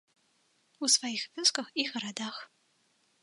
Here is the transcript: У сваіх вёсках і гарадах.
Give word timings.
У 0.85 0.89
сваіх 0.95 1.21
вёсках 1.37 1.67
і 1.83 1.87
гарадах. 1.91 2.35